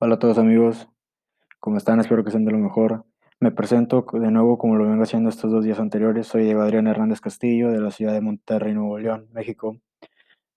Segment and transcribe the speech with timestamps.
[0.00, 0.88] Hola a todos amigos,
[1.60, 2.00] ¿cómo están?
[2.00, 3.06] Espero que estén de lo mejor.
[3.38, 6.26] Me presento de nuevo como lo vengo haciendo estos dos días anteriores.
[6.26, 9.78] Soy Diego Adrián Hernández Castillo de la ciudad de Monterrey, Nuevo León, México.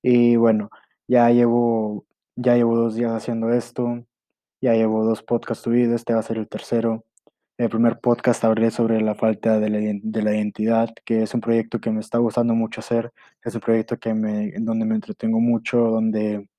[0.02, 0.70] Y bueno,
[1.08, 2.05] ya llevo,
[2.36, 4.04] ya llevo dos días haciendo esto,
[4.60, 7.06] ya llevo dos podcasts subidos, este va a ser el tercero.
[7.60, 11.42] El primer podcast hablé sobre la falta de la, de la identidad, que es un
[11.42, 13.13] proyecto que me está gustando mucho hacer,
[13.44, 16.49] es un proyecto que me, donde me entretengo mucho, donde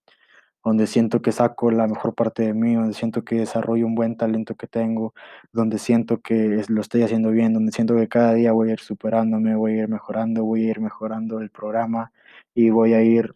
[0.69, 4.17] donde siento que saco la mejor parte de mí, donde siento que desarrollo un buen
[4.17, 5.15] talento que tengo,
[5.53, 8.81] donde siento que lo estoy haciendo bien, donde siento que cada día voy a ir
[8.81, 12.13] superándome, voy a ir mejorando, voy a ir mejorando el programa
[12.55, 13.35] y voy a ir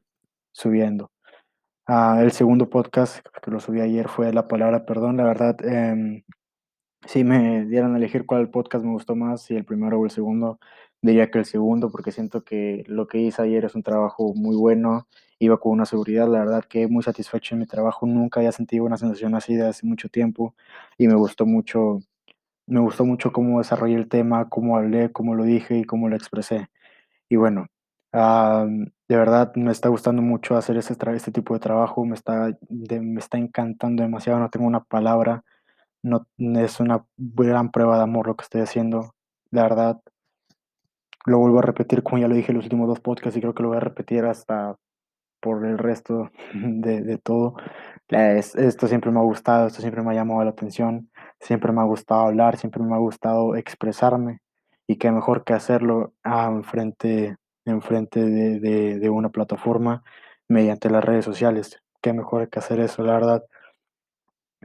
[0.52, 1.10] subiendo.
[1.87, 5.16] Ah, el segundo podcast que lo subí ayer fue La Palabra Perdón.
[5.16, 6.24] La verdad, eh,
[7.07, 10.10] si me dieran a elegir cuál podcast me gustó más, si el primero o el
[10.10, 10.59] segundo,
[11.02, 14.56] diría que el segundo, porque siento que lo que hice ayer es un trabajo muy
[14.56, 18.52] bueno, iba con una seguridad, la verdad que muy satisfecho en mi trabajo, nunca había
[18.52, 20.55] sentido una sensación así de hace mucho tiempo
[20.98, 22.01] y me gustó mucho,
[22.66, 26.16] me gustó mucho cómo desarrollé el tema, cómo hablé, cómo lo dije y cómo lo
[26.16, 26.68] expresé.
[27.29, 27.66] Y bueno,
[28.15, 28.66] uh,
[29.09, 33.21] de verdad me está gustando mucho hacer este, este tipo de trabajo, me está, me
[33.21, 35.45] está encantando demasiado, no tengo una palabra
[36.02, 39.15] no es una gran prueba de amor lo que estoy haciendo.
[39.51, 40.01] La verdad,
[41.26, 43.54] lo vuelvo a repetir como ya lo dije en los últimos dos podcasts y creo
[43.54, 44.76] que lo voy a repetir hasta
[45.40, 47.56] por el resto de, de todo.
[48.09, 51.80] Es, esto siempre me ha gustado, esto siempre me ha llamado la atención, siempre me
[51.80, 54.40] ha gustado hablar, siempre me ha gustado expresarme
[54.87, 60.02] y qué mejor que hacerlo ah, enfrente, enfrente de, de, de una plataforma
[60.48, 61.80] mediante las redes sociales.
[62.02, 63.45] Qué mejor que hacer eso, la verdad.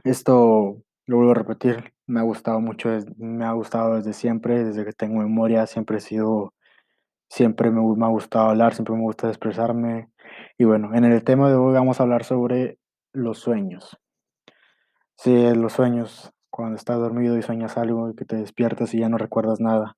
[0.04, 4.84] Esto lo vuelvo a repetir, me ha gustado mucho, me ha gustado desde siempre, desde
[4.84, 6.54] que tengo memoria, siempre he sido,
[7.28, 10.10] siempre me, me ha gustado hablar, siempre me gusta expresarme.
[10.58, 12.78] Y bueno, en el tema de hoy vamos a hablar sobre
[13.12, 13.98] los sueños.
[15.16, 19.08] Sí, los sueños, cuando estás dormido y sueñas algo y que te despiertas y ya
[19.08, 19.96] no recuerdas nada.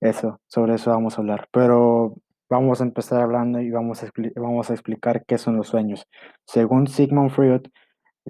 [0.00, 1.48] Eso, sobre eso vamos a hablar.
[1.50, 2.14] Pero
[2.48, 6.06] vamos a empezar hablando y vamos a, vamos a explicar qué son los sueños.
[6.46, 7.62] Según Sigmund Freud,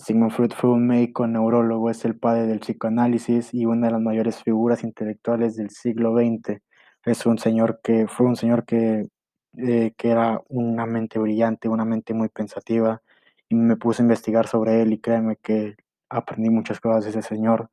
[0.01, 4.03] Sigmund Freud fue un médico neurólogo, es el padre del psicoanálisis y una de las
[4.03, 6.61] mayores figuras intelectuales del siglo XX.
[7.05, 9.09] Es un señor que fue un señor que,
[9.57, 13.03] eh, que era una mente brillante, una mente muy pensativa
[13.49, 15.77] y me puse a investigar sobre él y créeme que
[16.11, 17.71] aprendí muchas cosas de ese señor.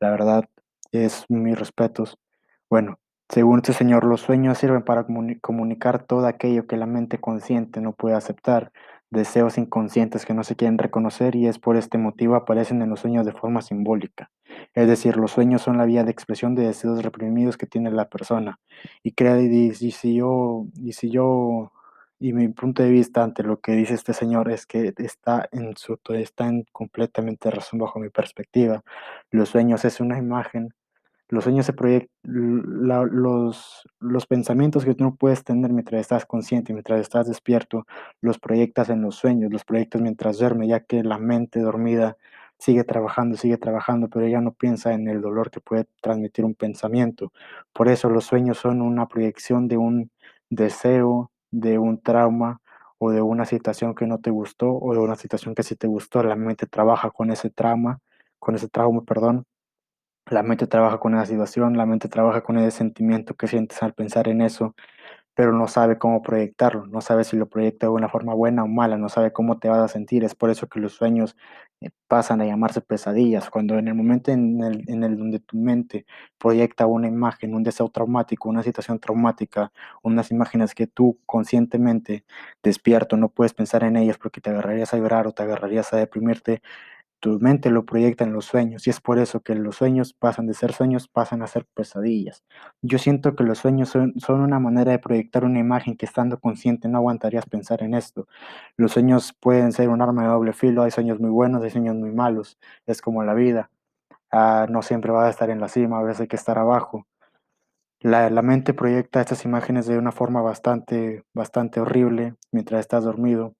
[0.00, 0.48] La verdad
[0.92, 2.18] es mis respetos.
[2.68, 5.06] Bueno, según este señor, los sueños sirven para
[5.40, 8.72] comunicar todo aquello que la mente consciente no puede aceptar
[9.12, 13.00] deseos inconscientes que no se quieren reconocer y es por este motivo aparecen en los
[13.00, 14.30] sueños de forma simbólica.
[14.74, 18.08] Es decir, los sueños son la vía de expresión de deseos reprimidos que tiene la
[18.08, 18.58] persona.
[19.02, 21.72] Y crea, y, y si yo, y si yo,
[22.18, 25.76] y mi punto de vista ante lo que dice este señor es que está en
[25.76, 28.82] su, está en completamente razón bajo mi perspectiva.
[29.30, 30.74] Los sueños es una imagen
[31.28, 36.72] los sueños se proyectan, los, los pensamientos que tú no puedes tener mientras estás consciente,
[36.72, 37.86] mientras estás despierto,
[38.20, 42.16] los proyectas en los sueños, los proyectas mientras duerme, ya que la mente dormida
[42.58, 46.54] sigue trabajando, sigue trabajando, pero ella no piensa en el dolor que puede transmitir un
[46.54, 47.32] pensamiento.
[47.72, 50.10] Por eso los sueños son una proyección de un
[50.48, 52.60] deseo, de un trauma
[52.98, 55.88] o de una situación que no te gustó o de una situación que sí te
[55.88, 56.22] gustó.
[56.22, 57.98] La mente trabaja con ese trauma,
[58.38, 59.44] con ese trauma, perdón,
[60.30, 63.94] la mente trabaja con esa situación, la mente trabaja con ese sentimiento que sientes al
[63.94, 64.74] pensar en eso,
[65.34, 68.68] pero no sabe cómo proyectarlo, no sabe si lo proyecta de una forma buena o
[68.68, 70.24] mala, no sabe cómo te vas a sentir.
[70.24, 71.36] Es por eso que los sueños
[71.80, 75.56] eh, pasan a llamarse pesadillas, cuando en el momento en el, en el donde tu
[75.56, 76.06] mente
[76.38, 79.72] proyecta una imagen, un deseo traumático, una situación traumática,
[80.02, 82.24] unas imágenes que tú conscientemente
[82.62, 85.96] despierto no puedes pensar en ellas porque te agarrarías a llorar o te agarrarías a
[85.96, 86.62] deprimirte,
[87.22, 90.48] tu mente lo proyecta en los sueños y es por eso que los sueños pasan
[90.48, 92.42] de ser sueños, pasan a ser pesadillas.
[92.82, 96.40] Yo siento que los sueños son, son, una manera de proyectar una imagen que estando
[96.40, 98.26] consciente no aguantarías pensar en esto.
[98.76, 101.94] Los sueños pueden ser un arma de doble filo, hay sueños muy buenos, hay sueños
[101.94, 103.70] muy malos, es como la vida.
[104.32, 107.06] Uh, no siempre va a estar en la cima, a veces hay que estar abajo.
[108.00, 113.54] La, la, mente proyecta estas imágenes de una forma bastante, bastante horrible mientras estás dormido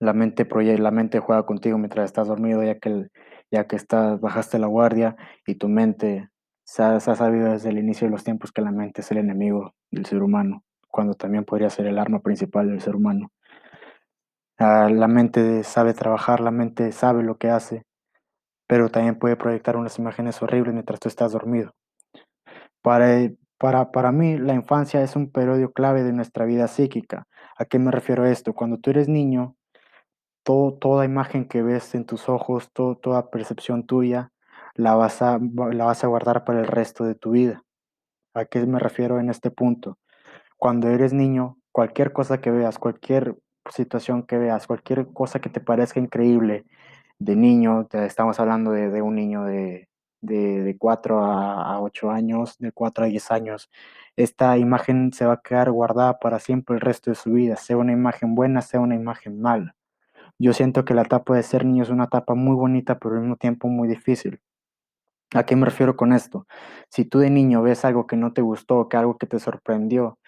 [0.00, 0.46] la mente
[0.78, 3.08] la mente juega contigo mientras estás dormido, ya que,
[3.50, 5.16] ya que estás, bajaste la guardia
[5.46, 6.28] y tu mente
[6.64, 9.74] se ha, sabido desde el inicio de los tiempos que la mente es el enemigo
[9.90, 13.30] del ser humano, cuando también podría ser el arma principal del ser humano.
[14.60, 17.84] Uh, la mente sabe trabajar, la mente sabe lo que hace,
[18.66, 21.72] pero también puede proyectar unas imágenes horribles mientras tú estás dormido.
[22.82, 27.26] Para, para, para mí, la infancia es un periodo clave de nuestra vida psíquica.
[27.56, 28.52] ¿A qué me refiero a esto?
[28.52, 29.56] Cuando tú eres niño,
[30.80, 34.32] toda imagen que ves en tus ojos, toda percepción tuya,
[34.74, 37.64] la vas, a, la vas a guardar para el resto de tu vida.
[38.34, 39.98] ¿A qué me refiero en este punto?
[40.56, 43.36] Cuando eres niño, cualquier cosa que veas, cualquier
[43.70, 46.64] situación que veas, cualquier cosa que te parezca increíble
[47.18, 49.88] de niño, estamos hablando de, un niño de,
[50.22, 53.70] de, 4 a, 8 años, de 4 a 10 años,
[54.16, 57.76] esta imagen se va a quedar guardada para siempre el resto de su vida, sea
[57.76, 59.74] una imagen buena, sea una imagen mala.
[60.38, 63.22] Yo siento que la etapa de ser niño es una etapa muy bonita, pero al
[63.22, 64.40] mismo tiempo muy difícil.
[65.34, 66.46] ¿A qué me refiero con esto?
[66.90, 70.18] Si tú de niño ves algo que no te gustó, que algo que te sorprendió,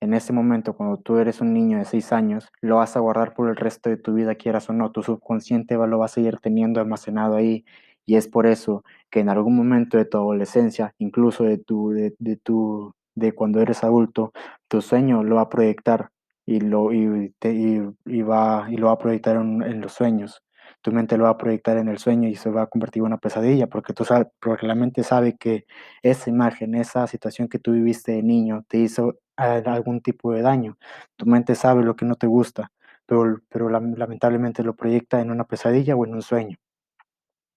[0.00, 3.34] en ese momento, cuando tú eres un niño de 6 años, lo vas a guardar
[3.34, 4.92] por el resto de tu vida, quieras o no.
[4.92, 7.64] Tu subconsciente lo va a seguir teniendo almacenado ahí.
[8.06, 12.36] Y es por eso que en algún momento de tu adolescencia, incluso de, tu, de,
[12.42, 14.32] tu, de cuando eres adulto,
[14.68, 16.10] tu sueño lo va a proyectar
[16.48, 20.42] y lo, y, y, va, y lo va a proyectar en los sueños
[20.82, 23.06] tu mente lo va a proyectar en el sueño y se va a convertir en
[23.06, 25.66] una pesadilla, porque, tú sabes, porque la mente sabe que
[26.02, 30.78] esa imagen, esa situación que tú viviste de niño te hizo algún tipo de daño.
[31.16, 32.72] Tu mente sabe lo que no te gusta,
[33.06, 36.56] pero, pero lamentablemente lo proyecta en una pesadilla o en un sueño.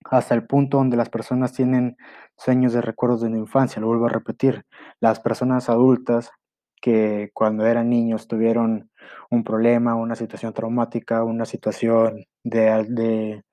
[0.05, 1.95] Hasta el punto donde las personas tienen
[2.35, 4.65] sueños de recuerdos de la infancia, lo vuelvo a repetir.
[4.99, 6.31] Las personas adultas
[6.81, 8.89] que cuando eran niños tuvieron
[9.29, 13.43] un problema, una situación traumática, una situación de, de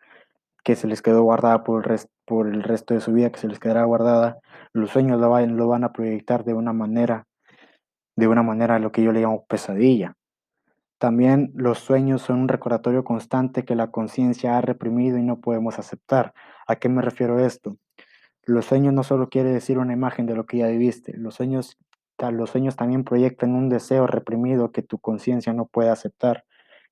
[0.65, 3.49] que se les quedó guardada por el, por el resto de su vida, que se
[3.49, 4.39] les quedará guardada,
[4.73, 7.27] los sueños lo van, lo van a proyectar de una manera,
[8.17, 10.15] de una manera lo que yo le llamo pesadilla.
[10.99, 15.79] También los sueños son un recordatorio constante que la conciencia ha reprimido y no podemos
[15.79, 16.35] aceptar.
[16.67, 17.77] ¿A qué me refiero esto?
[18.45, 21.79] Los sueños no solo quiere decir una imagen de lo que ya viviste, los sueños
[22.33, 26.45] los sueños también proyectan un deseo reprimido que tu conciencia no puede aceptar,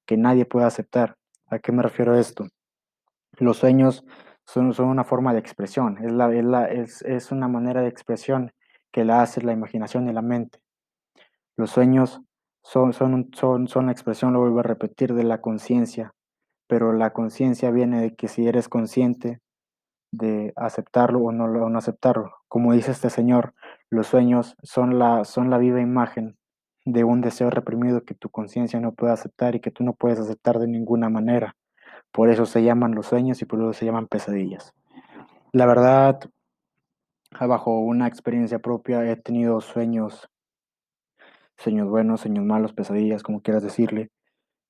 [0.07, 1.17] que nadie puede aceptar.
[1.49, 2.47] ¿A qué me refiero a esto?
[3.39, 4.05] Los sueños
[4.47, 8.53] son, son una forma de expresión, es, la, es, es, una manera de expresión
[8.93, 10.61] que la hace la imaginación y la mente.
[11.57, 12.21] Los sueños
[12.63, 16.15] son, son, son, son la expresión, lo vuelvo a repetir, de la conciencia,
[16.69, 19.41] pero la conciencia viene de que si eres consciente
[20.13, 22.33] de aceptarlo o no, o no aceptarlo.
[22.49, 23.55] Como dice este señor,
[23.91, 26.37] los sueños son la, son la viva imagen
[26.85, 30.19] de un deseo reprimido que tu conciencia no puede aceptar y que tú no puedes
[30.21, 31.57] aceptar de ninguna manera.
[32.13, 34.73] Por eso se llaman los sueños y por eso se llaman pesadillas.
[35.53, 36.21] La verdad,
[37.41, 40.29] bajo una experiencia propia he tenido sueños,
[41.57, 44.11] sueños buenos, sueños malos, pesadillas, como quieras decirle.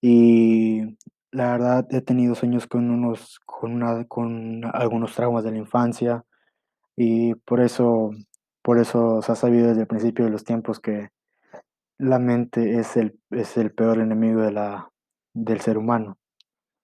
[0.00, 0.96] Y
[1.30, 6.24] la verdad he tenido sueños con unos, con una, con algunos traumas de la infancia
[6.96, 8.10] y por eso
[8.66, 11.10] por eso se ha sabido desde el principio de los tiempos que
[11.98, 14.90] la mente es el, es el peor enemigo de la,
[15.34, 16.18] del ser humano.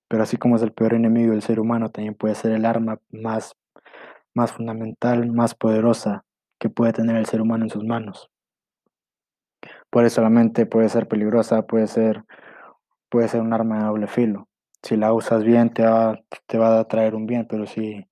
[0.07, 3.01] Pero así como es el peor enemigo del ser humano, también puede ser el arma
[3.11, 3.57] más,
[4.33, 6.25] más fundamental, más poderosa
[6.61, 8.31] que puede tener el ser humano en sus manos.
[9.91, 12.23] Por eso la mente puede ser peligrosa, puede ser,
[13.09, 14.47] puede ser un arma de doble filo.
[14.85, 18.07] Si la usas bien te va, te va a traer un bien, pero si,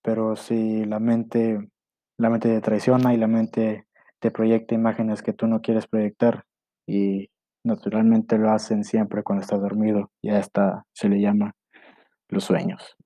[0.00, 1.71] pero si la mente
[2.18, 3.86] la mente te traiciona y la mente
[4.20, 6.44] te proyecta imágenes que tú no quieres proyectar
[6.86, 7.28] y
[7.64, 11.54] naturalmente lo hacen siempre cuando estás dormido y a esta se le llama
[12.28, 12.96] los sueños.